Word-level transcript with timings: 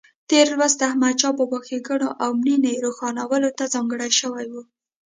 تېر 0.29 0.47
لوست 0.59 0.77
د 0.79 0.81
احمدشاه 0.89 1.33
بابا 1.37 1.59
ښېګڼو 1.67 2.09
او 2.23 2.29
مړینې 2.39 2.73
روښانولو 2.85 3.49
ته 3.57 3.63
ځانګړی 3.73 4.11
شوی 4.19 4.45
و. 4.49 4.53